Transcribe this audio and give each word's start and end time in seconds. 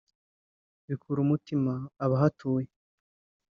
bikura 0.87 1.19
umutima 1.25 1.73
abahatuye 2.05 2.69